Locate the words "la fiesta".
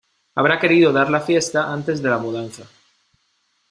1.11-1.71